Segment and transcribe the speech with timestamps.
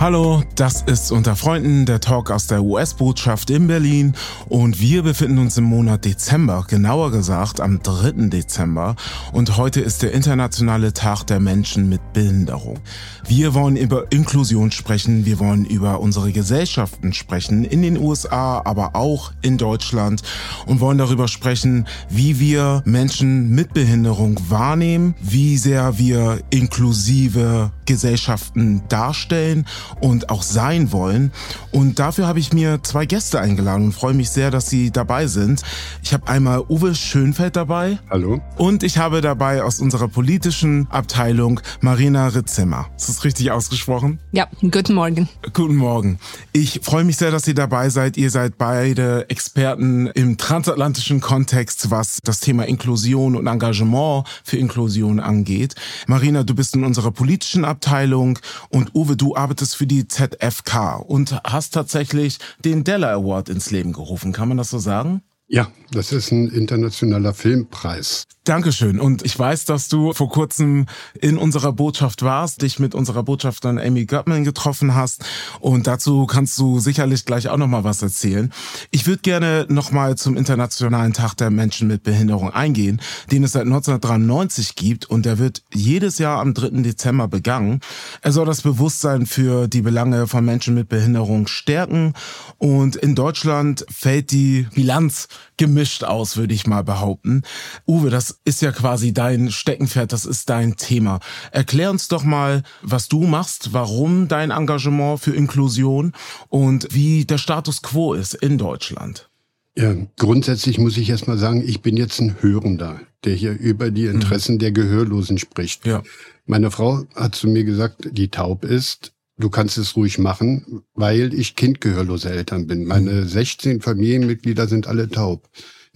[0.00, 4.14] Hallo, das ist Unter Freunden, der Talk aus der US-Botschaft in Berlin
[4.48, 8.28] und wir befinden uns im Monat Dezember, genauer gesagt am 3.
[8.28, 8.94] Dezember
[9.32, 12.78] und heute ist der internationale Tag der Menschen mit Behinderung.
[13.26, 18.94] Wir wollen über Inklusion sprechen, wir wollen über unsere Gesellschaften sprechen, in den USA, aber
[18.94, 20.22] auch in Deutschland
[20.66, 28.82] und wollen darüber sprechen, wie wir Menschen mit Behinderung wahrnehmen, wie sehr wir inklusive Gesellschaften
[28.88, 29.64] darstellen
[30.00, 31.32] und auch sein wollen.
[31.72, 35.26] Und dafür habe ich mir zwei Gäste eingeladen und freue mich sehr, dass sie dabei
[35.26, 35.62] sind.
[36.02, 37.98] Ich habe einmal Uwe Schönfeld dabei.
[38.10, 38.40] Hallo.
[38.56, 42.88] Und ich habe dabei aus unserer politischen Abteilung Marina Ritzimmer.
[42.96, 44.18] Ist das richtig ausgesprochen?
[44.32, 45.28] Ja, guten Morgen.
[45.52, 46.18] Guten Morgen.
[46.52, 48.16] Ich freue mich sehr, dass ihr dabei seid.
[48.16, 55.20] Ihr seid beide Experten im transatlantischen Kontext, was das Thema Inklusion und Engagement für Inklusion
[55.20, 55.74] angeht.
[56.06, 61.40] Marina, du bist in unserer politischen Abteilung und Uwe, du arbeitest für die ZFK und
[61.44, 64.32] hast tatsächlich den Della Award ins Leben gerufen.
[64.32, 65.22] Kann man das so sagen?
[65.46, 68.24] Ja, das ist ein internationaler Filmpreis.
[68.48, 68.98] Dankeschön.
[68.98, 70.86] Und ich weiß, dass du vor kurzem
[71.20, 75.22] in unserer Botschaft warst, dich mit unserer Botschafterin Amy Gutman getroffen hast.
[75.60, 78.50] Und dazu kannst du sicherlich gleich auch nochmal was erzählen.
[78.90, 83.66] Ich würde gerne nochmal zum Internationalen Tag der Menschen mit Behinderung eingehen, den es seit
[83.66, 85.04] 1993 gibt.
[85.04, 86.82] Und der wird jedes Jahr am 3.
[86.82, 87.80] Dezember begangen.
[88.22, 92.14] Er soll das Bewusstsein für die Belange von Menschen mit Behinderung stärken.
[92.56, 95.28] Und in Deutschland fällt die Bilanz
[95.58, 97.42] gemischt aus, würde ich mal behaupten.
[97.86, 101.20] Uwe, das ist ja quasi dein Steckenpferd, das ist dein Thema.
[101.52, 106.12] Erklär uns doch mal, was du machst, warum dein Engagement für Inklusion
[106.48, 109.28] und wie der Status quo ist in Deutschland.
[109.76, 113.92] Ja, grundsätzlich muss ich erst mal sagen, ich bin jetzt ein Hörender, der hier über
[113.92, 114.58] die Interessen mhm.
[114.58, 115.86] der Gehörlosen spricht.
[115.86, 116.02] Ja.
[116.46, 121.32] Meine Frau hat zu mir gesagt, die taub ist, du kannst es ruhig machen, weil
[121.32, 122.86] ich kindgehörlose Eltern bin.
[122.86, 125.48] Meine 16 Familienmitglieder sind alle taub.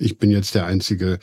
[0.02, 1.20] Ich bin jetzt der einzige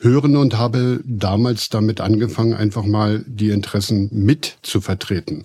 [0.00, 5.44] Hörende und habe damals damit angefangen, einfach mal die Interessen mit zu vertreten.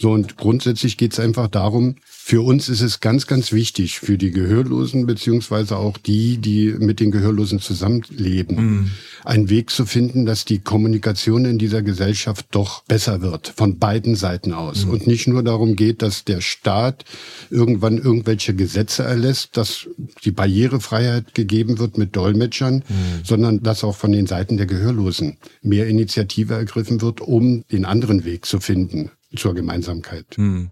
[0.00, 4.16] So, und grundsätzlich geht es einfach darum, für uns ist es ganz, ganz wichtig, für
[4.16, 8.90] die Gehörlosen beziehungsweise auch die, die mit den Gehörlosen zusammenleben, mhm.
[9.24, 14.14] einen Weg zu finden, dass die Kommunikation in dieser Gesellschaft doch besser wird, von beiden
[14.14, 14.84] Seiten aus.
[14.84, 14.90] Mhm.
[14.92, 17.04] Und nicht nur darum geht, dass der Staat
[17.50, 19.88] irgendwann irgendwelche Gesetze erlässt, dass
[20.22, 23.24] die Barrierefreiheit gegeben wird mit Dolmetschern, mhm.
[23.24, 28.24] sondern dass auch von den Seiten der Gehörlosen mehr Initiative ergriffen wird, um den anderen
[28.24, 30.26] Weg zu finden zur Gemeinsamkeit.
[30.36, 30.70] Hm.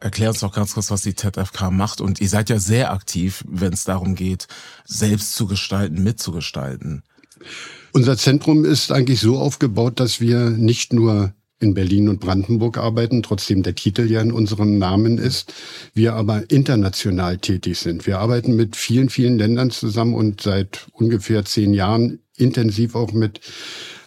[0.00, 2.00] Erklär uns doch ganz kurz, was die ZFK macht.
[2.00, 4.48] Und ihr seid ja sehr aktiv, wenn es darum geht,
[4.84, 7.02] selbst zu gestalten, mitzugestalten.
[7.92, 13.22] Unser Zentrum ist eigentlich so aufgebaut, dass wir nicht nur in Berlin und Brandenburg arbeiten,
[13.22, 15.54] trotzdem der Titel ja in unserem Namen ist,
[15.94, 18.06] wir aber international tätig sind.
[18.06, 23.40] Wir arbeiten mit vielen, vielen Ländern zusammen und seit ungefähr zehn Jahren intensiv auch mit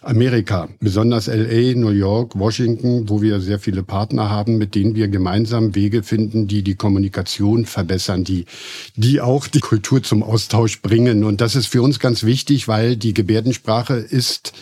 [0.02, 5.08] Amerika, besonders LA, New York, Washington, wo wir sehr viele Partner haben, mit denen wir
[5.08, 8.46] gemeinsam Wege finden, die die Kommunikation verbessern, die,
[8.96, 11.24] die auch die Kultur zum Austausch bringen.
[11.24, 14.54] Und das ist für uns ganz wichtig, weil die Gebärdensprache ist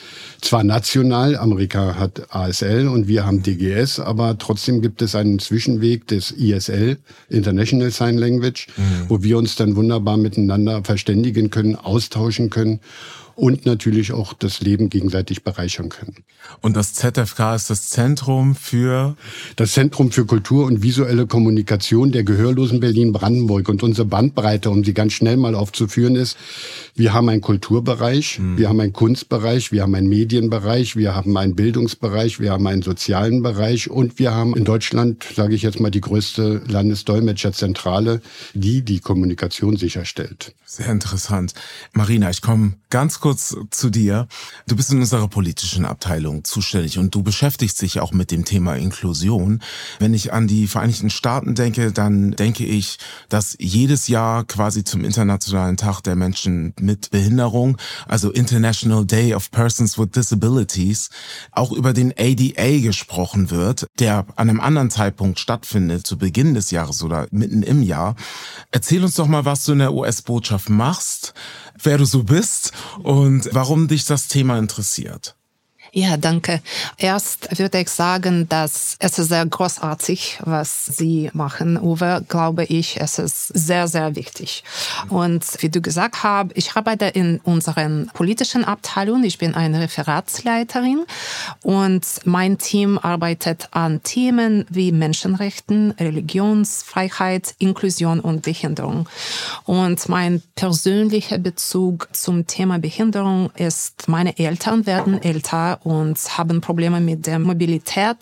[0.41, 6.07] zwar national, Amerika hat ASL und wir haben DGS, aber trotzdem gibt es einen Zwischenweg
[6.07, 6.97] des ISL,
[7.29, 9.09] International Sign Language, mhm.
[9.09, 12.79] wo wir uns dann wunderbar miteinander verständigen können, austauschen können
[13.35, 16.23] und natürlich auch das Leben gegenseitig bereichern können.
[16.61, 19.15] Und das ZFK ist das Zentrum für?
[19.55, 23.67] Das Zentrum für Kultur und visuelle Kommunikation der Gehörlosen Berlin-Brandenburg.
[23.69, 26.37] Und unsere Bandbreite, um sie ganz schnell mal aufzuführen, ist,
[26.95, 28.57] wir haben einen Kulturbereich, mhm.
[28.57, 32.81] wir haben einen Kunstbereich, wir haben einen Medienbereich, wir haben einen Bildungsbereich, wir haben einen
[32.81, 38.21] sozialen Bereich und wir haben in Deutschland, sage ich jetzt mal, die größte Landesdolmetscherzentrale,
[38.53, 40.53] die die Kommunikation sicherstellt.
[40.65, 41.53] Sehr interessant.
[41.93, 44.27] Marina, ich komme ganz kurz zu dir.
[44.67, 48.75] Du bist in unserer politischen Abteilung zuständig und du beschäftigst dich auch mit dem Thema
[48.75, 49.63] Inklusion.
[49.97, 55.03] Wenn ich an die Vereinigten Staaten denke, dann denke ich, dass jedes Jahr quasi zum
[55.03, 61.09] Internationalen Tag der Menschen mit Behinderung, also International Day of Persons with Disabilities,
[61.51, 66.69] auch über den ADA gesprochen wird, der an einem anderen Zeitpunkt stattfindet, zu Beginn des
[66.69, 68.15] Jahres oder mitten im Jahr.
[68.69, 71.33] Erzähl uns doch mal, was du in der US-Botschaft machst,
[71.81, 72.71] wer du so bist
[73.03, 75.35] und warum dich das Thema interessiert.
[75.97, 76.59] Ja, danke.
[76.97, 82.99] Erst würde ich sagen, dass es ist sehr großartig, was Sie machen, Uwe, glaube ich.
[82.99, 84.65] Es ist sehr, sehr wichtig.
[85.07, 89.23] Und wie du gesagt hast, ich arbeite in unseren politischen Abteilung.
[89.23, 91.05] Ich bin eine Referatsleiterin
[91.63, 99.07] und mein Team arbeitet an Themen wie Menschenrechten, Religionsfreiheit, Inklusion und Behinderung.
[99.63, 106.99] Und mein persönlicher Bezug zum Thema Behinderung ist, meine Eltern werden älter und haben Probleme
[106.99, 108.17] mit der Mobilität.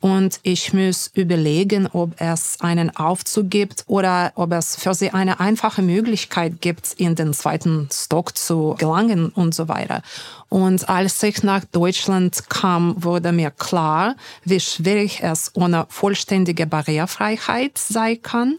[0.00, 5.40] Und ich muss überlegen, ob es einen Aufzug gibt oder ob es für sie eine
[5.40, 10.02] einfache Möglichkeit gibt, in den zweiten Stock zu gelangen und so weiter.
[10.50, 17.78] Und als ich nach Deutschland kam, wurde mir klar, wie schwierig es ohne vollständige Barrierefreiheit
[17.78, 18.58] sein kann.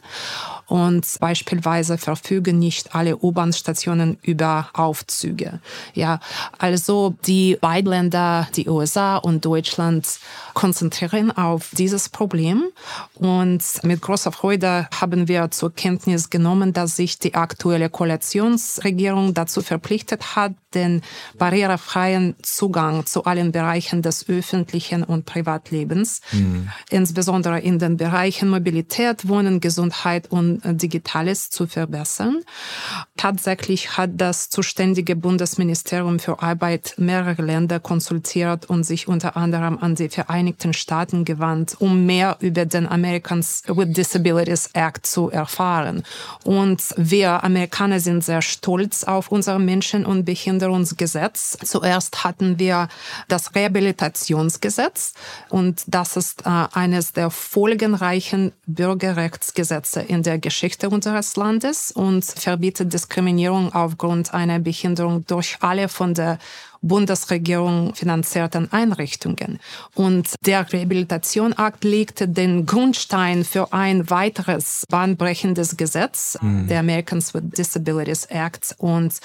[0.68, 5.60] Und beispielsweise verfügen nicht alle U-Bahn-Stationen über Aufzüge.
[5.94, 6.22] Ja,
[6.60, 10.08] also die beiden Länder, die USA und Deutschland,
[10.54, 12.64] konzentrieren auf dieses Problem.
[13.16, 19.62] Und mit großer Freude haben wir zur Kenntnis genommen, dass sich die aktuelle Koalitionsregierung dazu
[19.62, 21.02] verpflichtet hat, den
[21.82, 26.70] barrierefreien Zugang zu allen Bereichen des öffentlichen und Privatlebens, mhm.
[26.90, 32.44] insbesondere in den Bereichen Mobilität, Wohnen, Gesundheit und Digitales zu verbessern.
[33.18, 39.96] Tatsächlich hat das zuständige Bundesministerium für Arbeit mehrere Länder konsultiert und sich unter anderem an
[39.96, 46.04] die Vereinigten Staaten gewandt, um mehr über den Americans with Disabilities Act zu erfahren.
[46.44, 51.58] Und wir Amerikaner sind sehr stolz auf unser Menschen- und Behinderungsgesetz.
[51.72, 52.90] Zuerst hatten wir
[53.30, 55.14] das Rehabilitationsgesetz
[55.48, 62.92] und das ist äh, eines der folgenreichen Bürgerrechtsgesetze in der Geschichte unseres Landes und verbietet
[62.92, 66.40] Diskriminierung aufgrund einer Behinderung durch alle von der
[66.82, 69.60] Bundesregierung finanzierten Einrichtungen.
[69.94, 76.68] Und der Rehabilitationakt legte den Grundstein für ein weiteres bahnbrechendes Gesetz, mhm.
[76.68, 78.76] der Americans with Disabilities Act.
[78.80, 79.20] Und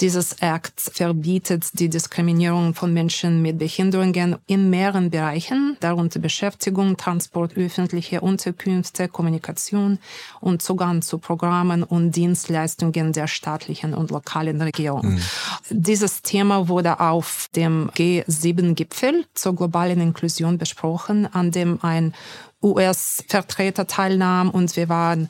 [0.00, 7.56] dieses Act verbietet die Diskriminierung von Menschen mit Behinderungen in mehreren Bereichen, darunter Beschäftigung, Transport,
[7.56, 9.98] öffentliche Unterkünfte, Kommunikation
[10.40, 15.14] und Zugang zu Programmen und Dienstleistungen der staatlichen und lokalen Regierung.
[15.14, 15.20] Mhm.
[15.70, 22.14] Dieses Thema wurde auf dem G7-Gipfel zur globalen Inklusion besprochen, an dem ein
[22.62, 25.28] US-Vertreter teilnahm und wir waren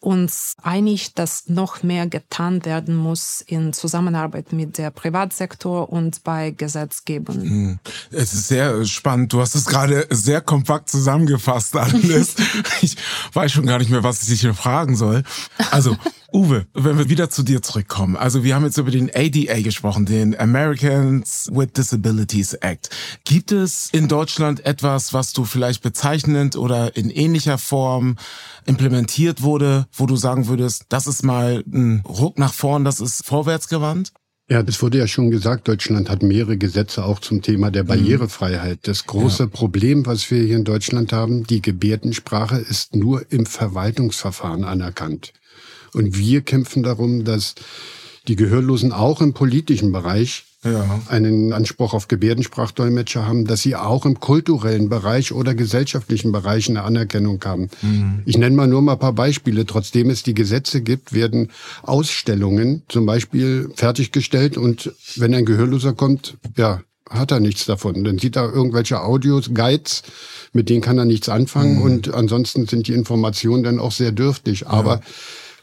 [0.00, 6.50] uns einig, dass noch mehr getan werden muss in Zusammenarbeit mit der Privatsektor und bei
[6.50, 7.42] Gesetzgebung.
[7.42, 7.78] Hm.
[8.10, 9.32] Es ist sehr spannend.
[9.32, 12.36] Du hast es gerade sehr kompakt zusammengefasst alles.
[12.80, 12.96] ich
[13.34, 15.22] weiß schon gar nicht mehr, was ich hier fragen soll.
[15.70, 15.96] Also
[16.32, 18.16] Uwe, wenn wir wieder zu dir zurückkommen.
[18.16, 22.90] Also wir haben jetzt über den ADA gesprochen, den Americans with Disabilities Act.
[23.24, 28.16] Gibt es in Deutschland etwas, was du vielleicht bezeichnend oder in ähnlicher Form
[28.64, 33.24] implementiert wurde, wo du sagen würdest, das ist mal ein Ruck nach vorn, das ist
[33.26, 34.12] vorwärtsgewandt?
[34.48, 37.88] Ja, das wurde ja schon gesagt, Deutschland hat mehrere Gesetze auch zum Thema der mhm.
[37.88, 38.80] Barrierefreiheit.
[38.82, 39.48] Das große ja.
[39.48, 45.32] Problem, was wir hier in Deutschland haben, die Gebärdensprache ist nur im Verwaltungsverfahren anerkannt.
[45.94, 47.54] Und wir kämpfen darum, dass
[48.28, 51.00] die Gehörlosen auch im politischen Bereich ja.
[51.08, 56.82] einen Anspruch auf Gebärdensprachdolmetscher haben, dass sie auch im kulturellen Bereich oder gesellschaftlichen Bereich eine
[56.82, 57.68] Anerkennung haben.
[57.82, 58.22] Mhm.
[58.26, 59.66] Ich nenne mal nur mal ein paar Beispiele.
[59.66, 61.50] Trotzdem es die Gesetze gibt, werden
[61.82, 66.80] Ausstellungen zum Beispiel fertiggestellt und wenn ein Gehörloser kommt, ja,
[67.10, 68.04] hat er nichts davon.
[68.04, 70.02] Dann sieht er irgendwelche Audios, Guides,
[70.52, 71.82] mit denen kann er nichts anfangen mhm.
[71.82, 74.68] und ansonsten sind die Informationen dann auch sehr dürftig.
[74.68, 75.00] Aber ja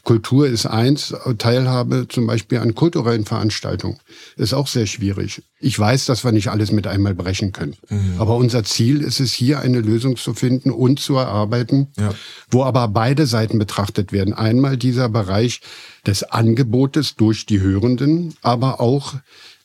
[0.04, 3.98] Kultur ist eins, Teilhabe zum Beispiel an kulturellen Veranstaltungen
[4.36, 5.42] ist auch sehr schwierig.
[5.58, 7.76] Ich weiß, dass wir nicht alles mit einmal brechen können.
[7.88, 8.14] Mhm.
[8.18, 12.14] Aber unser Ziel ist es, hier eine Lösung zu finden und zu erarbeiten, ja.
[12.50, 14.32] wo aber beide Seiten betrachtet werden.
[14.32, 15.60] Einmal dieser Bereich
[16.06, 19.14] des Angebotes durch die Hörenden, aber auch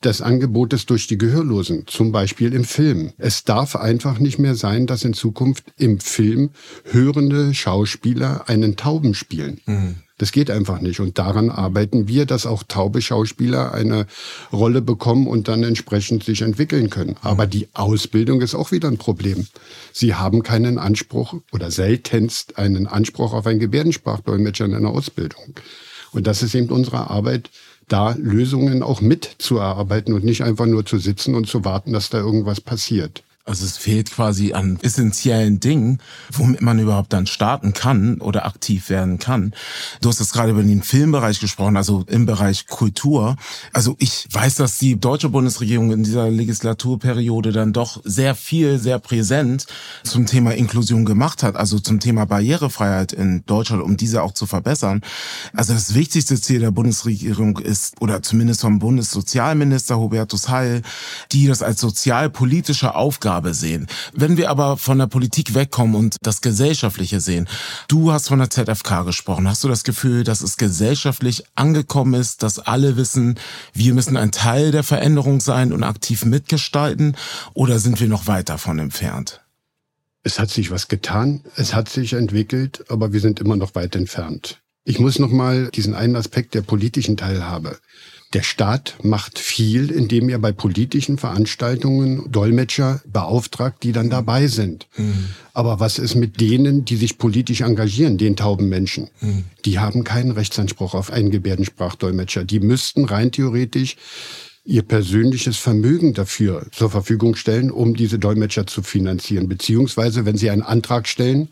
[0.04, 3.14] des Angebotes durch die Gehörlosen, zum Beispiel im Film.
[3.18, 6.52] Es darf einfach nicht mehr sein, dass in Zukunft im Film
[6.84, 9.62] hörende Schauspieler einen Tauben spielen.
[9.66, 9.96] Mhm.
[10.18, 11.02] Das geht einfach nicht.
[11.02, 14.08] Und daran arbeiten wir, dass auch taube Schauspieler eine
[14.54, 17.18] Rolle bekommen und dann entsprechend sich entwickeln können.
[17.22, 19.46] Aber die Ausbildung ist auch wieder ein Problem.
[19.92, 25.56] Sie haben keinen Anspruch oder seltenst einen Anspruch auf einen Gebärdensprachdolmetscher in einer Ausbildung.
[26.12, 27.50] Und das ist eben unsere Arbeit,
[27.90, 32.20] da Lösungen auch mitzuerarbeiten und nicht einfach nur zu sitzen und zu warten, dass da
[32.20, 33.22] irgendwas passiert.
[33.48, 36.00] Also es fehlt quasi an essentiellen Dingen,
[36.32, 39.54] womit man überhaupt dann starten kann oder aktiv werden kann.
[40.02, 43.36] Du hast jetzt gerade über den Filmbereich gesprochen, also im Bereich Kultur.
[43.72, 48.98] Also ich weiß, dass die deutsche Bundesregierung in dieser Legislaturperiode dann doch sehr viel, sehr
[48.98, 49.68] präsent
[50.04, 54.48] zum Thema Inklusion gemacht hat, also zum Thema Barrierefreiheit in Deutschland, um diese auch zu
[54.48, 55.02] verbessern.
[55.54, 60.82] Also das wichtigste Ziel der Bundesregierung ist, oder zumindest vom Bundessozialminister Hubertus Heil,
[61.32, 63.88] die das als sozialpolitische Aufgabe Aufgabe sehen.
[64.14, 67.48] Wenn wir aber von der Politik wegkommen und das Gesellschaftliche sehen,
[67.90, 69.48] du hast von der ZFK gesprochen.
[69.48, 73.36] Hast du das Gefühl, dass es gesellschaftlich angekommen ist, dass alle wissen,
[73.74, 77.18] wir müssen ein Teil der Veränderung sein und aktiv mitgestalten?
[77.54, 79.42] Oder sind wir noch weit davon entfernt?
[80.24, 83.96] Es hat sich was getan, es hat sich entwickelt, aber wir sind immer noch weit
[83.96, 84.62] entfernt.
[84.86, 87.78] Ich muss noch mal diesen einen Aspekt der politischen Teilhabe
[88.36, 94.88] der Staat macht viel, indem er bei politischen Veranstaltungen Dolmetscher beauftragt, die dann dabei sind.
[94.98, 95.30] Mhm.
[95.54, 99.10] Aber was ist mit denen, die sich politisch engagieren, den tauben Menschen?
[99.22, 99.46] Mhm.
[99.64, 102.44] Die haben keinen Rechtsanspruch auf einen Gebärdensprachdolmetscher.
[102.44, 103.96] Die müssten rein theoretisch
[104.66, 109.48] ihr persönliches Vermögen dafür zur Verfügung stellen, um diese Dolmetscher zu finanzieren.
[109.48, 111.50] Beziehungsweise, wenn sie einen Antrag stellen,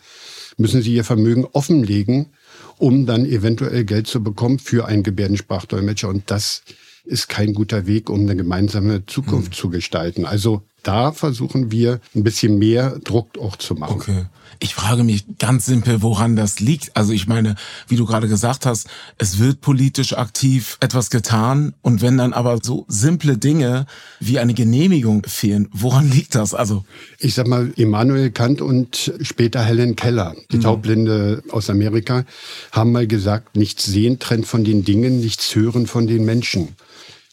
[0.57, 2.27] müssen sie ihr Vermögen offenlegen,
[2.77, 6.09] um dann eventuell Geld zu bekommen für einen Gebärdensprachdolmetscher.
[6.09, 6.63] Und das
[7.05, 9.55] ist kein guter Weg, um eine gemeinsame Zukunft mhm.
[9.55, 10.25] zu gestalten.
[10.25, 13.95] Also da versuchen wir ein bisschen mehr Druck auch zu machen.
[13.95, 14.25] Okay.
[14.59, 16.95] Ich frage mich ganz simpel, woran das liegt.
[16.95, 17.55] Also ich meine,
[17.87, 18.87] wie du gerade gesagt hast,
[19.17, 23.87] es wird politisch aktiv etwas getan und wenn dann aber so simple Dinge
[24.19, 26.53] wie eine Genehmigung fehlen, woran liegt das?
[26.53, 26.85] Also
[27.19, 30.61] ich sag mal, Immanuel Kant und später Helen Keller, die mhm.
[30.61, 32.23] Taubblinde aus Amerika,
[32.71, 36.75] haben mal gesagt, nichts sehen trennt von den Dingen, nichts hören von den Menschen.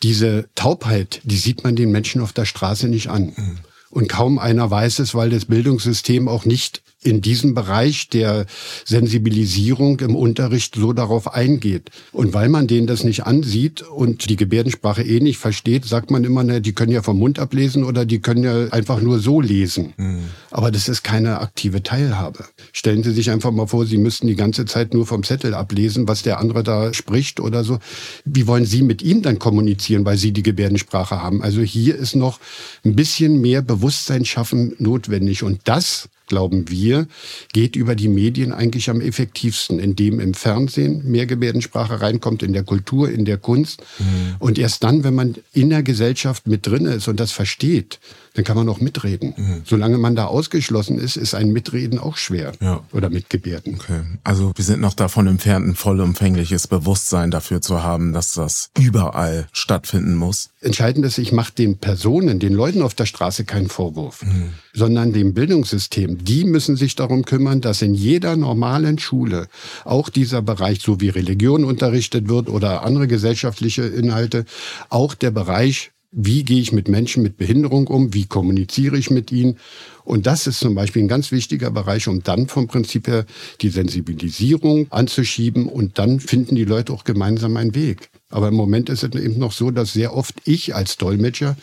[0.02, 3.32] Diese Taubheit, die sieht man den Menschen auf der Straße nicht an.
[3.36, 3.58] Mhm.
[3.90, 8.44] Und kaum einer weiß es, weil das Bildungssystem auch nicht in diesem Bereich der
[8.84, 11.90] Sensibilisierung im Unterricht so darauf eingeht.
[12.12, 16.24] Und weil man denen das nicht ansieht und die Gebärdensprache eh nicht versteht, sagt man
[16.24, 19.40] immer, ne, die können ja vom Mund ablesen oder die können ja einfach nur so
[19.40, 19.94] lesen.
[19.96, 20.24] Mhm.
[20.50, 22.44] Aber das ist keine aktive Teilhabe.
[22.72, 26.06] Stellen Sie sich einfach mal vor, Sie müssten die ganze Zeit nur vom Zettel ablesen,
[26.06, 27.78] was der andere da spricht oder so.
[28.26, 31.42] Wie wollen Sie mit ihm dann kommunizieren, weil Sie die Gebärdensprache haben?
[31.42, 32.40] Also hier ist noch
[32.84, 35.42] ein bisschen mehr Bewusstsein schaffen notwendig.
[35.42, 37.06] Und das glauben wir,
[37.52, 42.62] geht über die Medien eigentlich am effektivsten, indem im Fernsehen mehr Gebärdensprache reinkommt, in der
[42.62, 43.82] Kultur, in der Kunst.
[43.98, 44.36] Mhm.
[44.38, 47.98] Und erst dann, wenn man in der Gesellschaft mit drin ist und das versteht,
[48.34, 49.34] dann kann man auch mitreden.
[49.36, 49.62] Mhm.
[49.64, 52.52] Solange man da ausgeschlossen ist, ist ein Mitreden auch schwer.
[52.60, 52.82] Ja.
[52.92, 53.74] Oder mitgebärden.
[53.74, 54.00] Okay.
[54.24, 59.48] Also wir sind noch davon entfernt, ein vollumfängliches Bewusstsein dafür zu haben, dass das überall
[59.52, 60.50] stattfinden muss.
[60.60, 64.50] Entscheidend ist, ich mache den Personen, den Leuten auf der Straße keinen Vorwurf, mhm.
[64.74, 66.24] sondern dem Bildungssystem.
[66.24, 69.48] Die müssen sich darum kümmern, dass in jeder normalen Schule
[69.84, 74.44] auch dieser Bereich, so wie Religion unterrichtet wird oder andere gesellschaftliche Inhalte,
[74.88, 78.12] auch der Bereich wie gehe ich mit Menschen mit Behinderung um?
[78.12, 79.58] Wie kommuniziere ich mit ihnen?
[80.04, 83.26] Und das ist zum Beispiel ein ganz wichtiger Bereich, um dann vom Prinzip her
[83.60, 88.10] die Sensibilisierung anzuschieben und dann finden die Leute auch gemeinsam einen Weg.
[88.28, 91.56] Aber im Moment ist es eben noch so, dass sehr oft ich als Dolmetscher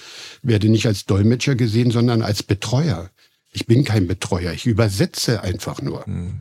[0.44, 3.10] werde nicht als Dolmetscher gesehen, sondern als Betreuer.
[3.52, 6.06] Ich bin kein Betreuer, ich übersetze einfach nur.
[6.06, 6.40] Hm.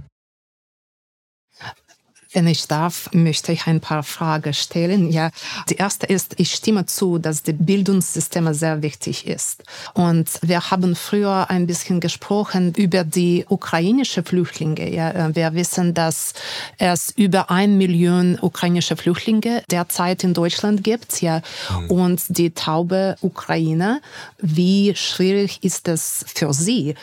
[2.36, 5.10] Wenn ich darf, möchte ich ein paar Fragen stellen.
[5.10, 5.30] Ja,
[5.70, 9.64] die erste ist, ich stimme zu, dass die Bildungssysteme sehr wichtig ist.
[9.94, 14.94] Und wir haben früher ein bisschen gesprochen über die ukrainische Flüchtlinge.
[14.94, 16.34] Ja, wir wissen, dass
[16.76, 21.22] es über ein Million ukrainische Flüchtlinge derzeit in Deutschland gibt.
[21.22, 21.40] Ja,
[21.70, 21.90] mhm.
[21.90, 24.02] und die taube Ukraine.
[24.36, 26.96] Wie schwierig ist es für Sie?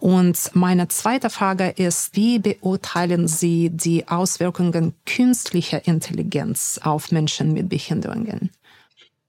[0.00, 7.52] Und meine zweite Frage ist, wie beurteilen Sie die Auswirkungen Auswirkungen künstlicher Intelligenz auf Menschen
[7.52, 8.50] mit Behinderungen?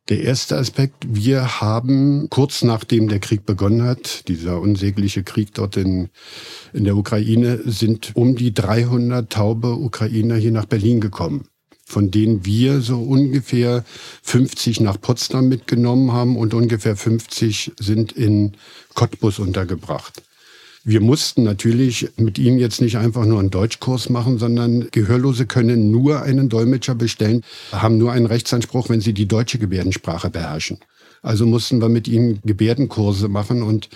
[0.09, 5.77] Der erste Aspekt, wir haben kurz nachdem der Krieg begonnen hat, dieser unsägliche Krieg dort
[5.77, 6.09] in,
[6.73, 11.47] in der Ukraine, sind um die 300 taube Ukrainer hier nach Berlin gekommen
[11.83, 13.83] von denen wir so ungefähr
[14.23, 18.53] 50 nach Potsdam mitgenommen haben und ungefähr 50 sind in
[18.93, 20.23] Cottbus untergebracht.
[20.83, 25.91] Wir mussten natürlich mit ihm jetzt nicht einfach nur einen Deutschkurs machen, sondern Gehörlose können
[25.91, 30.79] nur einen Dolmetscher bestellen, haben nur einen Rechtsanspruch, wenn sie die deutsche Gebärdensprache beherrschen.
[31.21, 33.89] Also mussten wir mit ihm Gebärdenkurse machen und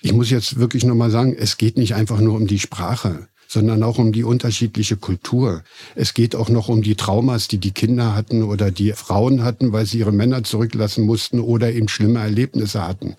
[0.00, 3.82] ich muss jetzt wirklich nochmal sagen, es geht nicht einfach nur um die Sprache sondern
[3.82, 5.62] auch um die unterschiedliche Kultur.
[5.94, 9.72] Es geht auch noch um die Traumas, die die Kinder hatten oder die Frauen hatten,
[9.72, 13.14] weil sie ihre Männer zurücklassen mussten oder eben schlimme Erlebnisse hatten.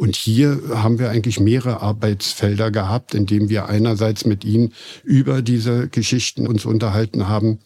[0.00, 4.72] Und hier haben wir eigentlich mehrere Arbeitsfelder gehabt, in denen wir einerseits mit ihnen
[5.04, 7.58] über diese Geschichten uns unterhalten haben,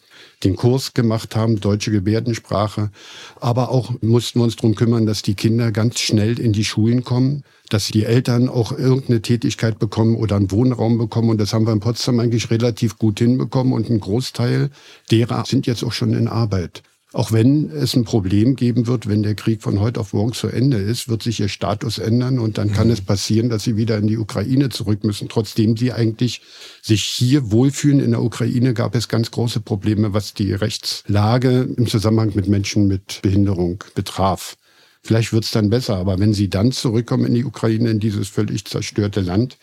[0.43, 2.91] den Kurs gemacht haben, deutsche Gebärdensprache,
[3.39, 7.05] aber auch mussten wir uns darum kümmern, dass die Kinder ganz schnell in die Schulen
[7.05, 11.29] kommen, dass die Eltern auch irgendeine Tätigkeit bekommen oder einen Wohnraum bekommen.
[11.29, 13.71] Und das haben wir in Potsdam eigentlich relativ gut hinbekommen.
[13.71, 14.71] Und ein Großteil
[15.09, 16.83] derer sind jetzt auch schon in Arbeit.
[17.15, 20.49] Auch wenn es ein Problem geben wird, wenn der Krieg von heute auf morgen zu
[20.49, 22.93] Ende ist, wird sich ihr Status ändern und dann kann mhm.
[22.93, 25.29] es passieren, dass sie wieder in die Ukraine zurück müssen.
[25.29, 26.41] Trotzdem sie eigentlich
[26.81, 31.87] sich hier wohlfühlen in der Ukraine, gab es ganz große Probleme, was die Rechtslage im
[31.87, 34.57] Zusammenhang mit Menschen mit Behinderung betraf.
[35.01, 38.27] Vielleicht wird es dann besser, aber wenn sie dann zurückkommen in die Ukraine, in dieses
[38.27, 39.57] völlig zerstörte Land,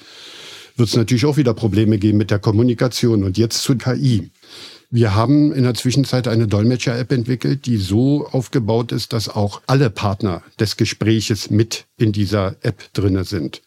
[0.77, 3.25] wird es natürlich auch wieder Probleme geben mit der Kommunikation.
[3.25, 4.31] Und jetzt zu KI.
[4.91, 9.89] Wir haben in der Zwischenzeit eine Dolmetscher-App entwickelt, die so aufgebaut ist, dass auch alle
[9.89, 13.63] Partner des Gespräches mit in dieser App drinne sind.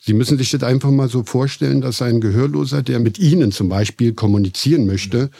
[0.00, 3.68] Sie müssen sich das einfach mal so vorstellen, dass ein Gehörloser, der mit Ihnen zum
[3.68, 5.30] Beispiel kommunizieren möchte,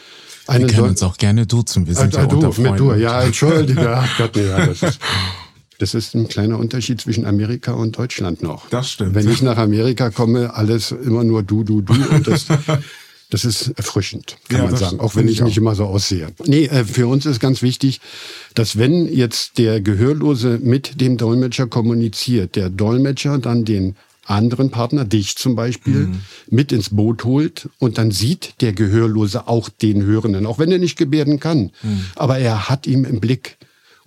[0.47, 1.87] wir können uns auch gerne duzen.
[1.87, 2.77] Wir sind äh, ja du, unter Freunden.
[2.77, 3.95] Du, ja, entschuldige.
[3.95, 4.99] Ach Gott, nee, ja, das ist,
[5.81, 8.69] das ist ein kleiner Unterschied zwischen Amerika und Deutschland noch.
[8.69, 9.15] Das stimmt.
[9.15, 11.93] Wenn ich nach Amerika komme, alles immer nur du, du, du.
[11.93, 12.45] Und das,
[13.31, 16.27] Das ist erfrischend, kann ja, man sagen, auch wenn ich, ich nicht immer so aussehe.
[16.47, 18.01] Nee, äh, für uns ist ganz wichtig,
[18.55, 23.95] dass wenn jetzt der Gehörlose mit dem Dolmetscher kommuniziert, der Dolmetscher dann den
[24.25, 26.21] anderen Partner, dich zum Beispiel, mhm.
[26.49, 30.79] mit ins Boot holt und dann sieht der Gehörlose auch den Hörenden, auch wenn er
[30.79, 31.71] nicht gebärden kann.
[31.83, 32.05] Mhm.
[32.15, 33.57] Aber er hat ihn im Blick.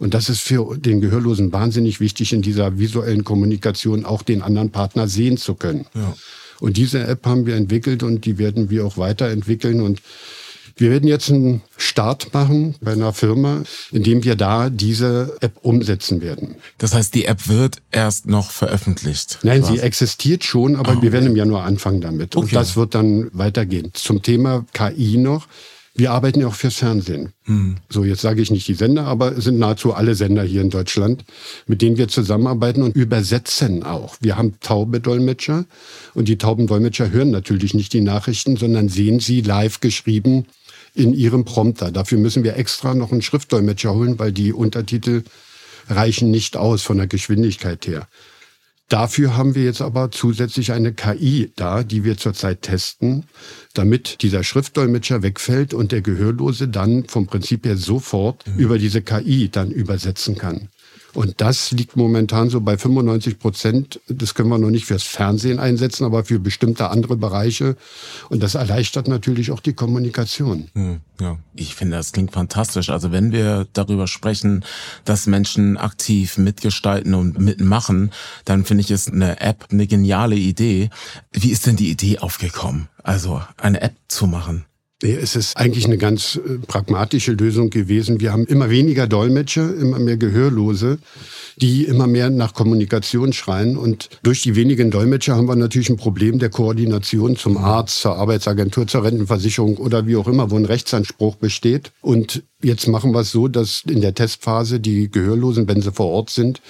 [0.04, 4.68] Und das ist für den Gehörlosen wahnsinnig wichtig, in dieser visuellen Kommunikation auch den anderen
[4.68, 5.86] Partner sehen zu können.
[5.94, 6.14] Ja.
[6.60, 9.80] Und diese App haben wir entwickelt und die werden wir auch weiterentwickeln.
[9.80, 10.02] Und
[10.76, 15.56] wir werden jetzt einen Start machen bei einer Firma, in dem wir da diese App
[15.62, 16.56] umsetzen werden.
[16.76, 19.38] Das heißt, die App wird erst noch veröffentlicht?
[19.42, 19.78] Nein, quasi.
[19.78, 22.36] sie existiert schon, aber oh, wir werden im Januar anfangen damit.
[22.36, 22.44] Okay.
[22.44, 23.88] Und das wird dann weitergehen.
[23.94, 25.46] Zum Thema KI noch.
[25.96, 27.32] Wir arbeiten ja auch fürs Fernsehen.
[27.44, 27.76] Hm.
[27.88, 30.70] So, jetzt sage ich nicht die Sender, aber es sind nahezu alle Sender hier in
[30.70, 31.24] Deutschland,
[31.68, 34.16] mit denen wir zusammenarbeiten und übersetzen auch.
[34.20, 35.66] Wir haben taube Dolmetscher
[36.14, 40.46] und die tauben Dolmetscher hören natürlich nicht die Nachrichten, sondern sehen sie live geschrieben
[40.94, 41.92] in ihrem Prompter.
[41.92, 45.22] Dafür müssen wir extra noch einen Schriftdolmetscher holen, weil die Untertitel
[45.88, 48.08] reichen nicht aus von der Geschwindigkeit her.
[48.94, 53.24] Dafür haben wir jetzt aber zusätzlich eine KI da, die wir zurzeit testen,
[53.72, 58.56] damit dieser Schriftdolmetscher wegfällt und der Gehörlose dann vom Prinzip her sofort mhm.
[58.56, 60.68] über diese KI dann übersetzen kann.
[61.14, 64.00] Und das liegt momentan so bei 95 Prozent.
[64.08, 67.76] Das können wir noch nicht fürs Fernsehen einsetzen, aber für bestimmte andere Bereiche.
[68.28, 70.68] Und das erleichtert natürlich auch die Kommunikation.
[70.74, 72.90] Hm, ja, ich finde, das klingt fantastisch.
[72.90, 74.64] Also wenn wir darüber sprechen,
[75.04, 78.10] dass Menschen aktiv mitgestalten und mitmachen,
[78.44, 80.90] dann finde ich es eine App eine geniale Idee.
[81.32, 82.88] Wie ist denn die Idee aufgekommen?
[83.02, 84.64] Also eine App zu machen?
[85.04, 88.20] Es ist eigentlich eine ganz äh, pragmatische Lösung gewesen.
[88.20, 90.98] Wir haben immer weniger Dolmetscher, immer mehr Gehörlose,
[91.56, 93.76] die immer mehr nach Kommunikation schreien.
[93.76, 98.16] Und durch die wenigen Dolmetscher haben wir natürlich ein Problem der Koordination zum Arzt, zur
[98.16, 101.92] Arbeitsagentur, zur Rentenversicherung oder wie auch immer, wo ein Rechtsanspruch besteht.
[102.00, 106.08] Und jetzt machen wir es so, dass in der Testphase die Gehörlosen, wenn sie vor
[106.08, 106.62] Ort sind,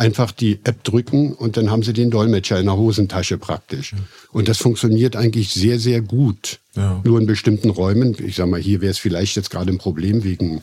[0.00, 3.94] einfach die App drücken und dann haben sie den Dolmetscher in der Hosentasche praktisch.
[4.32, 6.58] Und das funktioniert eigentlich sehr, sehr gut.
[6.74, 7.02] Ja.
[7.04, 8.16] Nur in bestimmten Räumen.
[8.18, 10.62] Ich sag mal, hier wäre es vielleicht jetzt gerade ein Problem wegen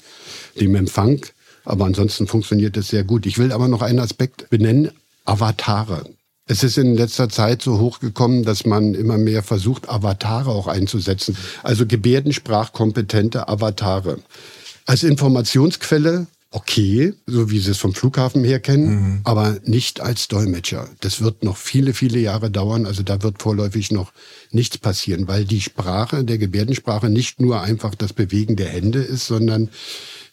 [0.60, 1.24] dem Empfang.
[1.66, 3.28] Aber ansonsten funktioniert es sehr gut.
[3.28, 4.90] Ich will aber noch einen Aspekt benennen.
[5.26, 6.10] Avatare.
[6.48, 11.38] Es ist in letzter Zeit so hochgekommen, dass man immer mehr versucht, Avatare auch einzusetzen.
[11.62, 14.18] Also gebärdensprachkompetente Avatare.
[14.88, 19.22] Als Informationsquelle okay, so wie sie es vom Flughafen her kennen, mhm.
[19.26, 20.90] aber nicht als Dolmetscher.
[21.02, 22.86] Das wird noch viele, viele Jahre dauern.
[22.86, 24.14] Also da wird vorläufig noch
[24.52, 29.28] nichts passieren, weil die Sprache der Gebärdensprache nicht nur einfach das Bewegen der Hände ist,
[29.28, 29.70] sondern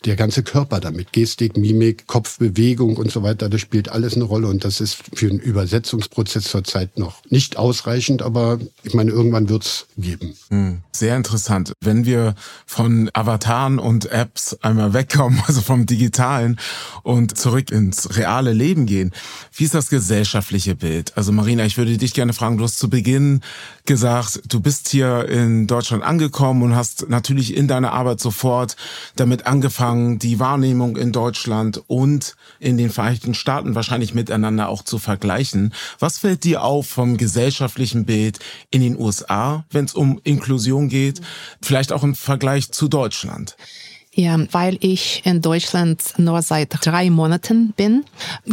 [0.05, 1.13] der ganze Körper damit.
[1.13, 4.49] Gestik, Mimik, Kopfbewegung und so weiter, das spielt alles eine Rolle.
[4.49, 9.87] Und das ist für einen Übersetzungsprozess zurzeit noch nicht ausreichend, aber ich meine, irgendwann wird's
[9.97, 10.35] geben.
[10.51, 11.73] Hm, sehr interessant.
[11.81, 12.35] Wenn wir
[12.67, 16.59] von Avataren und Apps einmal wegkommen, also vom Digitalen
[17.03, 19.13] und zurück ins reale Leben gehen,
[19.55, 21.17] wie ist das gesellschaftliche Bild?
[21.17, 23.41] Also Marina, ich würde dich gerne fragen, du hast zu Beginn
[23.87, 28.77] gesagt, du bist hier in Deutschland angekommen und hast natürlich in deiner Arbeit sofort
[29.17, 34.99] damit angefangen, die Wahrnehmung in Deutschland und in den Vereinigten Staaten wahrscheinlich miteinander auch zu
[34.99, 35.73] vergleichen.
[35.99, 38.39] Was fällt dir auf vom gesellschaftlichen Bild
[38.71, 41.21] in den USA, wenn es um Inklusion geht,
[41.63, 43.57] vielleicht auch im Vergleich zu Deutschland?
[44.13, 48.05] Ja, weil ich in Deutschland nur seit drei Monaten bin,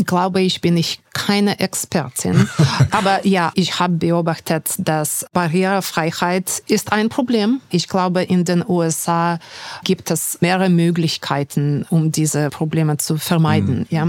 [0.05, 2.49] glaube ich, bin ich keine Expertin.
[2.91, 7.61] Aber ja, ich habe beobachtet, dass Barrierefreiheit ist ein Problem.
[7.69, 9.39] Ich glaube, in den USA
[9.83, 13.79] gibt es mehrere Möglichkeiten, um diese Probleme zu vermeiden.
[13.79, 13.85] Mhm.
[13.89, 14.07] Ja.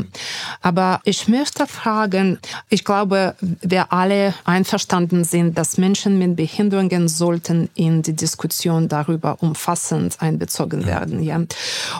[0.60, 2.38] Aber ich möchte fragen,
[2.68, 9.42] ich glaube, wir alle einverstanden sind, dass Menschen mit Behinderungen sollten in die Diskussion darüber
[9.42, 11.22] umfassend einbezogen werden.
[11.22, 11.40] Ja.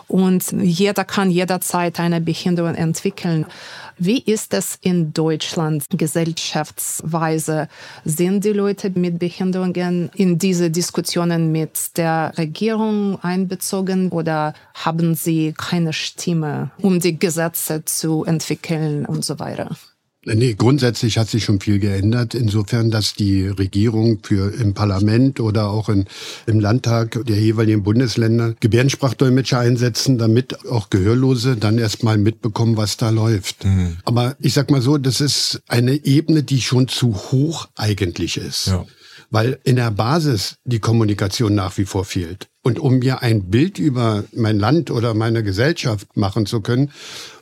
[0.07, 3.47] Und jeder kann jederzeit eine Behinderung entwickeln.
[3.99, 7.69] Wie ist es in Deutschland gesellschaftsweise?
[8.05, 15.55] Sind die Leute mit Behinderungen in diese Diskussionen mit der Regierung einbezogen oder haben sie
[15.57, 19.77] keine Stimme, um die Gesetze zu entwickeln und so weiter?
[20.25, 22.35] Nee, grundsätzlich hat sich schon viel geändert.
[22.35, 26.05] Insofern, dass die Regierung für im Parlament oder auch in,
[26.47, 33.11] im Landtag der jeweiligen Bundesländer Gebärdensprachdolmetscher einsetzen, damit auch Gehörlose dann erstmal mitbekommen, was da
[33.11, 33.65] läuft.
[33.65, 33.97] Mhm.
[34.05, 38.69] Aber ich sag mal so, das ist eine Ebene, die schon zu hoch eigentlich ist.
[38.69, 38.87] Ja.
[39.31, 42.49] Weil in der Basis die Kommunikation nach wie vor fehlt.
[42.63, 46.93] Und um mir ein Bild über mein Land oder meine Gesellschaft machen zu können,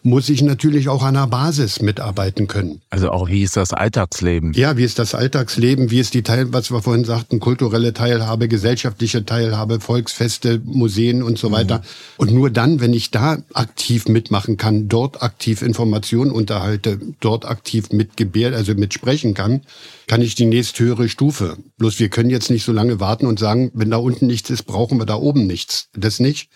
[0.03, 2.81] muss ich natürlich auch an der Basis mitarbeiten können.
[2.91, 4.53] Also auch wie ist das Alltagsleben?
[4.55, 5.91] Ja, wie ist das Alltagsleben?
[5.91, 11.39] Wie ist die Teil, was wir vorhin sagten, kulturelle Teilhabe, gesellschaftliche Teilhabe, Volksfeste, Museen und
[11.39, 11.53] so mhm.
[11.53, 11.83] weiter.
[12.17, 17.91] Und nur dann, wenn ich da aktiv mitmachen kann, dort aktiv Informationen unterhalte, dort aktiv
[17.93, 19.63] mit Gebär, also mitsprechen kann,
[20.07, 21.57] kann ich die nächsthöhere Stufe.
[21.79, 24.65] Bloß wir können jetzt nicht so lange warten und sagen, wenn da unten nichts ist,
[24.65, 25.89] brauchen wir da oben nichts.
[25.95, 26.51] Das nicht.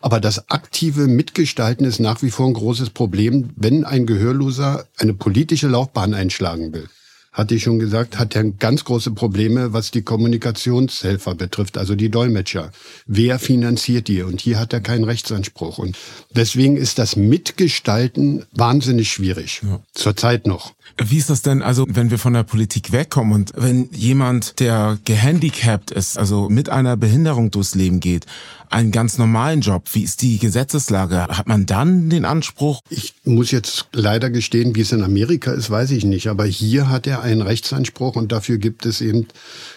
[0.00, 5.14] Aber das aktive Mitgestalten ist nach wie vor ein großes Problem, wenn ein Gehörloser eine
[5.14, 6.88] politische Laufbahn einschlagen will
[7.32, 12.10] hatte ich schon gesagt, hat er ganz große Probleme, was die Kommunikationshelfer betrifft, also die
[12.10, 12.72] Dolmetscher.
[13.06, 14.22] Wer finanziert die?
[14.22, 15.78] Und hier hat er keinen Rechtsanspruch.
[15.78, 15.96] Und
[16.34, 19.60] deswegen ist das Mitgestalten wahnsinnig schwierig.
[19.62, 19.80] Ja.
[19.92, 20.74] Zurzeit noch.
[20.98, 24.98] Wie ist das denn, also wenn wir von der Politik wegkommen und wenn jemand, der
[25.04, 28.26] gehandicapt ist, also mit einer Behinderung durchs Leben geht,
[28.70, 31.26] einen ganz normalen Job, wie ist die Gesetzeslage?
[31.26, 32.80] Hat man dann den Anspruch?
[32.88, 36.28] Ich muss jetzt leider gestehen, wie es in Amerika ist, weiß ich nicht.
[36.28, 39.26] Aber hier hat er einen Rechtsanspruch und dafür gibt es eben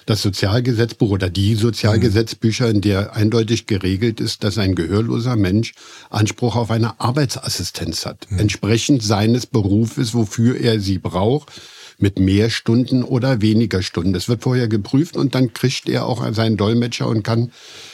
[0.06, 5.74] das Sozialgesetzbuch oder die Sozialgesetzbücher, in der eindeutig geregelt ist, dass ein gehörloser Mensch
[6.12, 8.28] Anspruch auf eine Arbeitsassistenz hat.
[8.30, 8.40] Mhm.
[8.40, 11.52] Entsprechend seines Berufes, wofür er sie braucht
[12.00, 14.14] mit mehr Stunden oder weniger Stunden.
[14.14, 17.52] Das wird vorher geprüft und dann kriegt er auch seinen Dolmetscher und kann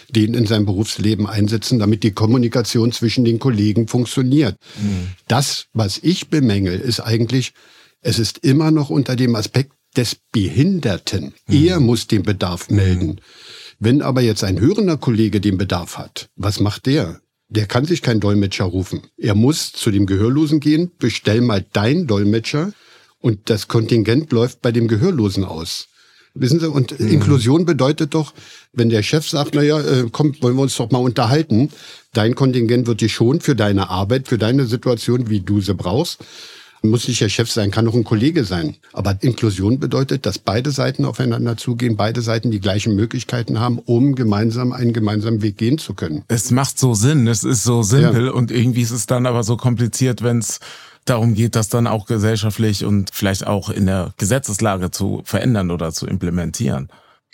[0.09, 4.55] den in seinem Berufsleben einsetzen, damit die Kommunikation zwischen den Kollegen funktioniert.
[4.81, 5.09] Mhm.
[5.27, 7.53] Das, was ich bemängel, ist eigentlich,
[8.01, 11.33] es ist immer noch unter dem Aspekt des Behinderten.
[11.47, 11.65] Mhm.
[11.65, 13.07] Er muss den Bedarf melden.
[13.07, 13.19] Mhm.
[13.79, 17.21] Wenn aber jetzt ein hörender Kollege den Bedarf hat, was macht der?
[17.47, 19.01] Der kann sich keinen Dolmetscher rufen.
[19.17, 22.73] Er muss zu dem Gehörlosen gehen, bestell mal deinen Dolmetscher
[23.21, 25.87] und das Kontingent läuft bei dem Gehörlosen aus.
[26.33, 27.07] Wissen Sie, und mhm.
[27.07, 28.33] Inklusion bedeutet doch,
[28.71, 31.69] wenn der Chef sagt, naja, äh, komm, wollen wir uns doch mal unterhalten,
[32.13, 36.19] dein Kontingent wird dir schon für deine Arbeit, für deine Situation, wie du sie brauchst.
[36.81, 38.77] Muss nicht der Chef sein, kann auch ein Kollege sein.
[38.93, 44.15] Aber Inklusion bedeutet, dass beide Seiten aufeinander zugehen, beide Seiten die gleichen Möglichkeiten haben, um
[44.15, 46.23] gemeinsam einen gemeinsamen Weg gehen zu können.
[46.29, 48.31] Es macht so Sinn, es ist so simpel ja.
[48.31, 50.61] und irgendwie ist es dann aber so kompliziert, wenn es
[51.05, 55.91] darum geht, das dann auch gesellschaftlich und vielleicht auch in der Gesetzeslage zu verändern oder
[55.91, 56.89] zu implementieren.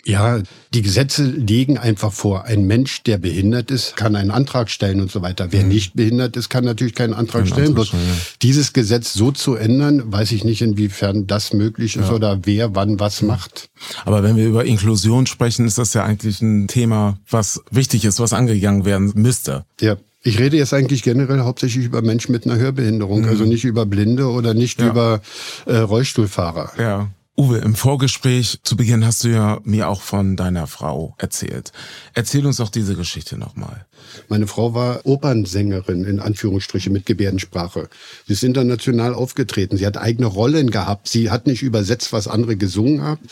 [0.06, 0.40] Ja,
[0.72, 5.10] die Gesetze legen einfach vor, ein Mensch, der behindert ist, kann einen Antrag stellen und
[5.10, 5.48] so weiter.
[5.50, 5.68] Wer mhm.
[5.68, 7.68] nicht behindert ist, kann natürlich keinen Antrag Kein stellen.
[7.76, 7.98] Antrag, ja.
[8.40, 12.14] dieses Gesetz so zu ändern, weiß ich nicht, inwiefern das möglich ist ja.
[12.14, 13.68] oder wer wann was macht.
[14.04, 18.20] Aber wenn wir über Inklusion sprechen, ist das ja eigentlich ein Thema, was wichtig ist,
[18.20, 19.64] was angegangen werden müsste.
[19.80, 19.96] Ja.
[20.26, 23.28] Ich rede jetzt eigentlich generell hauptsächlich über Menschen mit einer Hörbehinderung, mhm.
[23.28, 24.88] also nicht über Blinde oder nicht ja.
[24.88, 25.20] über
[25.66, 26.72] äh, Rollstuhlfahrer.
[26.78, 27.10] Ja.
[27.38, 31.70] Uwe, im Vorgespräch zu Beginn hast du ja mir auch von deiner Frau erzählt.
[32.12, 33.86] Erzähl uns doch diese Geschichte nochmal.
[34.28, 37.88] Meine Frau war Opernsängerin in Anführungsstriche mit Gebärdensprache.
[38.26, 39.76] Sie ist international aufgetreten.
[39.76, 41.08] Sie hat eigene Rollen gehabt.
[41.08, 43.28] Sie hat nicht übersetzt, was andere gesungen haben.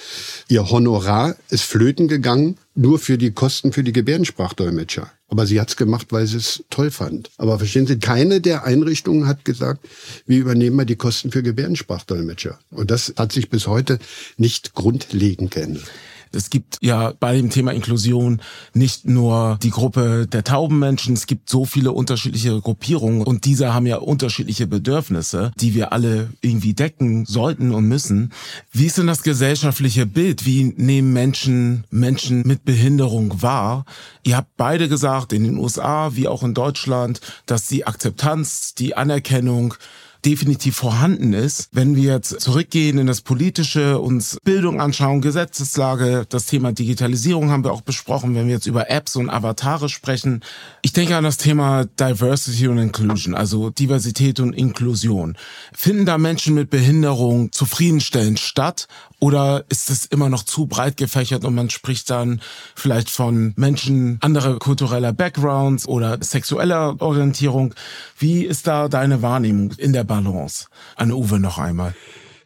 [0.48, 5.10] Ihr Honorar ist flöten gegangen, nur für die Kosten für die Gebärdensprachdolmetscher.
[5.28, 7.30] Aber sie hat es gemacht, weil sie es toll fand.
[7.38, 9.86] Aber verstehen Sie, keine der Einrichtungen hat gesagt,
[10.26, 12.58] wir übernehmen mal die Kosten für Gebärdensprachdolmetscher.
[12.70, 13.98] Und das hat sich bis heute
[14.36, 15.90] nicht grundlegend geändert.
[16.34, 18.40] Es gibt ja bei dem Thema Inklusion
[18.72, 23.72] nicht nur die Gruppe der tauben Menschen, es gibt so viele unterschiedliche Gruppierungen und diese
[23.74, 28.32] haben ja unterschiedliche Bedürfnisse, die wir alle irgendwie decken sollten und müssen.
[28.72, 30.46] Wie ist denn das gesellschaftliche Bild?
[30.46, 33.84] Wie nehmen Menschen Menschen mit Behinderung wahr?
[34.22, 38.96] Ihr habt beide gesagt, in den USA wie auch in Deutschland, dass die Akzeptanz, die
[38.96, 39.74] Anerkennung
[40.24, 41.68] definitiv vorhanden ist.
[41.72, 47.64] Wenn wir jetzt zurückgehen in das Politische, uns Bildung anschauen, Gesetzeslage, das Thema Digitalisierung haben
[47.64, 50.42] wir auch besprochen, wenn wir jetzt über Apps und Avatare sprechen.
[50.82, 55.36] Ich denke an das Thema Diversity und Inclusion, also Diversität und Inklusion.
[55.72, 58.86] Finden da Menschen mit Behinderung zufriedenstellend statt
[59.20, 62.40] oder ist es immer noch zu breit gefächert und man spricht dann
[62.74, 67.74] vielleicht von Menschen anderer kultureller Backgrounds oder sexueller Orientierung?
[68.18, 70.66] Wie ist da deine Wahrnehmung in der Balance?
[70.96, 71.94] An Uwe noch einmal.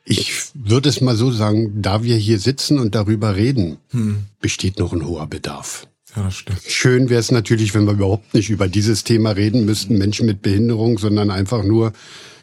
[0.04, 4.24] Ich würde es mal so sagen, da wir hier sitzen und darüber reden, hm.
[4.40, 5.86] besteht noch ein hoher Bedarf.
[6.16, 6.62] Ja, das stimmt.
[6.66, 10.42] Schön wäre es natürlich, wenn wir überhaupt nicht über dieses Thema reden müssten, Menschen mit
[10.42, 11.92] Behinderung, sondern einfach nur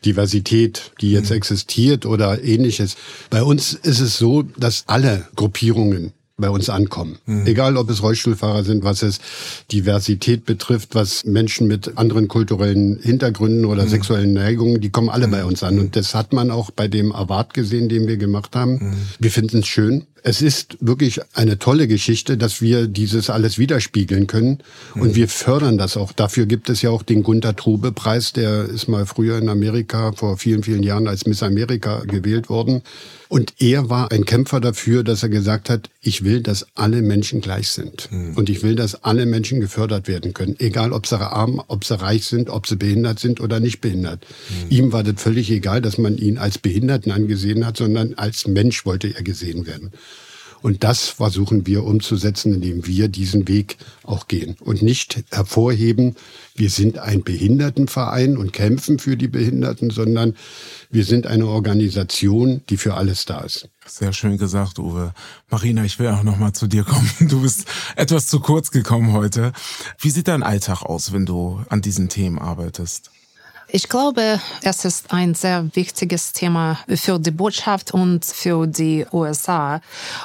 [0.05, 1.37] Diversität, die jetzt mhm.
[1.37, 2.95] existiert oder ähnliches.
[3.29, 7.17] Bei uns ist es so, dass alle Gruppierungen bei uns ankommen.
[7.25, 7.47] Mhm.
[7.47, 9.19] Egal, ob es Rollstuhlfahrer sind, was es
[9.71, 13.89] Diversität betrifft, was Menschen mit anderen kulturellen Hintergründen oder mhm.
[13.89, 15.31] sexuellen Neigungen, die kommen alle mhm.
[15.31, 15.79] bei uns an.
[15.79, 18.73] Und das hat man auch bei dem Award gesehen, den wir gemacht haben.
[18.73, 18.93] Mhm.
[19.19, 24.25] Wir finden es schön es ist wirklich eine tolle Geschichte, dass wir dieses alles widerspiegeln
[24.25, 24.57] können.
[24.95, 25.15] Und mhm.
[25.15, 26.13] wir fördern das auch.
[26.13, 28.33] Dafür gibt es ja auch den Gunter Trube Preis.
[28.33, 32.81] Der ist mal früher in Amerika vor vielen, vielen Jahren als Miss Amerika gewählt worden.
[33.27, 37.41] Und er war ein Kämpfer dafür, dass er gesagt hat, ich will, dass alle Menschen
[37.41, 38.09] gleich sind.
[38.11, 38.35] Mhm.
[38.35, 40.55] Und ich will, dass alle Menschen gefördert werden können.
[40.59, 44.25] Egal, ob sie arm, ob sie reich sind, ob sie behindert sind oder nicht behindert.
[44.49, 44.71] Mhm.
[44.71, 48.85] Ihm war das völlig egal, dass man ihn als Behinderten angesehen hat, sondern als Mensch
[48.85, 49.91] wollte er gesehen werden.
[50.65, 56.15] Und das versuchen wir umzusetzen, indem wir diesen Weg auch gehen und nicht hervorheben,
[56.55, 60.35] wir sind ein Behindertenverein und kämpfen für die Behinderten, sondern
[60.89, 63.69] wir sind eine Organisation, die für alles da ist.
[63.85, 65.13] Sehr schön gesagt, Uwe.
[65.51, 67.11] Marina, ich will auch noch mal zu dir kommen.
[67.19, 69.53] Du bist etwas zu kurz gekommen heute.
[69.99, 73.11] Wie sieht dein Alltag aus, wenn du an diesen Themen arbeitest?
[73.75, 79.81] Ich glaube, es ist ein sehr wichtiges Thema für die Botschaft und für die USA.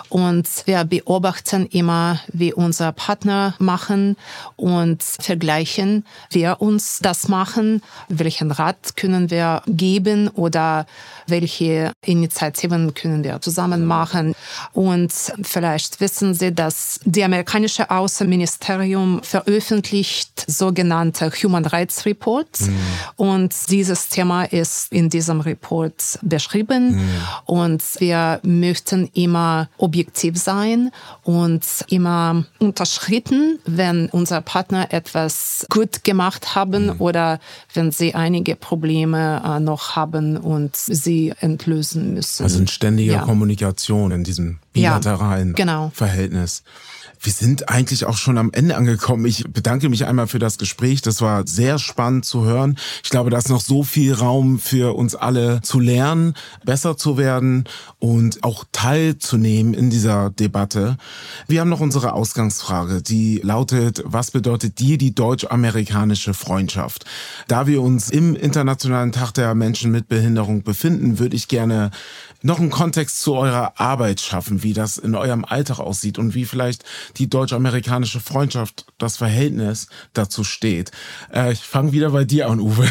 [0.08, 4.16] Und wir beobachten immer, wie unsere Partner machen
[4.54, 10.86] und vergleichen, wir uns das machen, welchen Rat können wir geben oder
[11.26, 14.36] welche Initiativen können wir zusammen machen.
[14.72, 22.60] Und vielleicht wissen Sie, dass die amerikanische Außenministerium veröffentlicht sogenannte Human Rights Report.
[22.60, 22.78] Mhm.
[23.16, 26.96] Und dieses Thema ist in diesem Report beschrieben.
[26.96, 27.08] Mhm.
[27.46, 30.90] Und wir möchten immer objektiv sein
[31.22, 37.00] und immer unterschritten, wenn unser Partner etwas gut gemacht haben mhm.
[37.00, 37.40] oder
[37.74, 42.42] wenn sie einige Probleme äh, noch haben und sie entlösen müssen.
[42.44, 43.22] Also in ständiger ja.
[43.22, 45.90] Kommunikation in diesem bilateralen ja, genau.
[45.94, 46.62] Verhältnis.
[47.22, 49.26] Wir sind eigentlich auch schon am Ende angekommen.
[49.26, 51.02] Ich bedanke mich einmal für das Gespräch.
[51.02, 52.78] Das war sehr spannend zu hören.
[53.04, 56.32] Ich glaube, da ist noch so viel Raum für uns alle zu lernen,
[56.64, 57.64] besser zu werden
[57.98, 60.96] und auch teilzunehmen in dieser Debatte.
[61.46, 67.04] Wir haben noch unsere Ausgangsfrage, die lautet, was bedeutet dir die deutsch-amerikanische Freundschaft?
[67.48, 71.90] Da wir uns im Internationalen Tag der Menschen mit Behinderung befinden, würde ich gerne
[72.42, 76.44] noch einen Kontext zu eurer Arbeit schaffen, wie das in eurem Alltag aussieht und wie
[76.44, 76.84] vielleicht
[77.16, 80.90] die deutsch-amerikanische Freundschaft, das Verhältnis dazu steht.
[81.32, 82.90] Äh, ich fange wieder bei dir an, Uwe.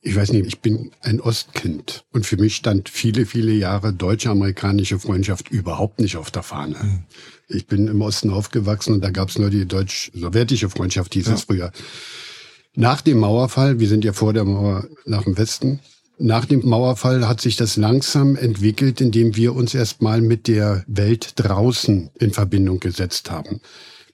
[0.00, 5.00] Ich weiß nicht, ich bin ein Ostkind und für mich stand viele, viele Jahre deutsch-amerikanische
[5.00, 6.76] Freundschaft überhaupt nicht auf der Fahne.
[6.80, 7.02] Mhm.
[7.48, 11.34] Ich bin im Osten aufgewachsen und da gab es nur die deutsch-sowjetische Freundschaft, hieß ja.
[11.34, 11.72] es früher.
[12.74, 15.80] Nach dem Mauerfall, wir sind ja vor der Mauer nach dem Westen,
[16.18, 21.32] nach dem Mauerfall hat sich das langsam entwickelt, indem wir uns erstmal mit der Welt
[21.36, 23.60] draußen in Verbindung gesetzt haben.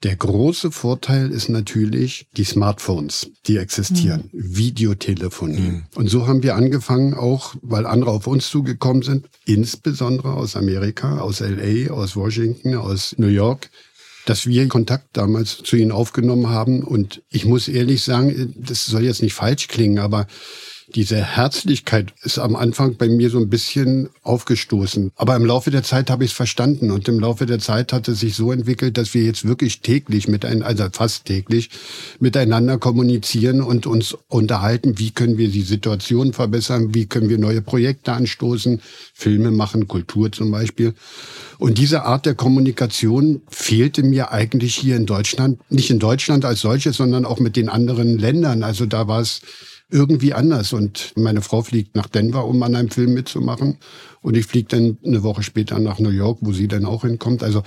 [0.03, 4.57] Der große Vorteil ist natürlich die Smartphones, die existieren, mhm.
[4.57, 5.61] Videotelefonie.
[5.61, 5.83] Mhm.
[5.95, 11.21] Und so haben wir angefangen, auch weil andere auf uns zugekommen sind, insbesondere aus Amerika,
[11.21, 13.71] aus LA, aus Washington, aus New York,
[14.27, 16.83] dass wir Kontakt damals zu ihnen aufgenommen haben.
[16.83, 20.27] Und ich muss ehrlich sagen, das soll jetzt nicht falsch klingen, aber
[20.94, 25.11] diese Herzlichkeit ist am Anfang bei mir so ein bisschen aufgestoßen.
[25.16, 28.07] Aber im Laufe der Zeit habe ich es verstanden und im Laufe der Zeit hat
[28.07, 31.70] es sich so entwickelt, dass wir jetzt wirklich täglich miteinander, also fast täglich
[32.20, 37.61] miteinander kommunizieren und uns unterhalten, wie können wir die Situation verbessern, wie können wir neue
[37.61, 38.80] Projekte anstoßen,
[39.12, 40.94] Filme machen, Kultur zum Beispiel.
[41.59, 46.61] Und diese Art der Kommunikation fehlte mir eigentlich hier in Deutschland, nicht in Deutschland als
[46.61, 48.62] solches, sondern auch mit den anderen Ländern.
[48.62, 49.40] Also da war es
[49.90, 50.73] irgendwie anders.
[50.73, 53.79] Und meine Frau fliegt nach Denver, um an einem Film mitzumachen.
[54.23, 57.42] Und ich fliege dann eine Woche später nach New York, wo sie dann auch hinkommt.
[57.42, 57.62] Also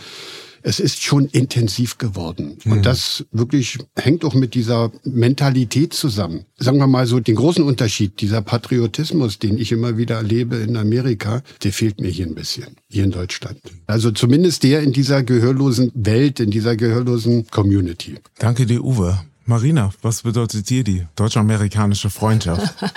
[0.64, 2.58] es ist schon intensiv geworden.
[2.64, 2.72] Mhm.
[2.72, 6.46] Und das wirklich hängt auch mit dieser Mentalität zusammen.
[6.58, 10.76] Sagen wir mal so, den großen Unterschied, dieser Patriotismus, den ich immer wieder erlebe in
[10.76, 13.60] Amerika, der fehlt mir hier ein bisschen, hier in Deutschland.
[13.86, 18.16] Also zumindest der in dieser gehörlosen Welt, in dieser gehörlosen Community.
[18.40, 19.20] Danke dir, Uwe.
[19.50, 22.76] Marina, was bedeutet dir die deutsch-amerikanische Freundschaft?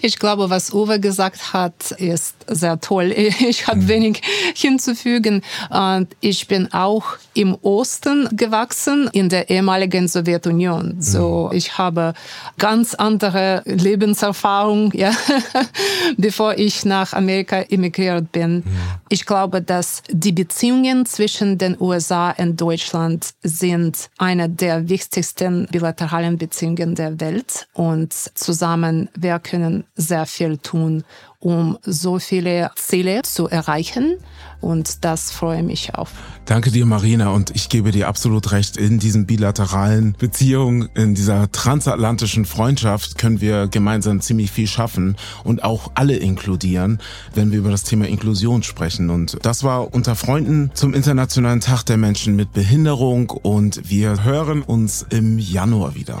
[0.00, 3.12] Ich glaube, was Uwe gesagt hat, ist sehr toll.
[3.16, 3.88] Ich habe mhm.
[3.88, 4.22] wenig
[4.54, 5.42] hinzufügen.
[5.70, 10.96] Und ich bin auch im Osten gewachsen, in der ehemaligen Sowjetunion.
[11.00, 11.56] So, mhm.
[11.56, 12.14] ich habe
[12.58, 15.12] ganz andere Lebenserfahrung, ja,
[16.16, 18.56] bevor ich nach Amerika emigriert bin.
[18.56, 18.64] Mhm.
[19.08, 26.38] Ich glaube, dass die Beziehungen zwischen den USA und Deutschland sind eine der wichtigsten bilateralen
[26.38, 31.04] Beziehungen der Welt und zusammen wir können sehr viel tun,
[31.42, 34.16] um so viele Ziele zu erreichen.
[34.60, 36.12] Und das freue mich auf.
[36.44, 37.30] Danke dir, Marina.
[37.30, 38.76] Und ich gebe dir absolut recht.
[38.76, 45.64] In diesen bilateralen Beziehungen, in dieser transatlantischen Freundschaft können wir gemeinsam ziemlich viel schaffen und
[45.64, 47.00] auch alle inkludieren,
[47.34, 49.10] wenn wir über das Thema Inklusion sprechen.
[49.10, 53.30] Und das war unter Freunden zum Internationalen Tag der Menschen mit Behinderung.
[53.30, 56.20] Und wir hören uns im Januar wieder.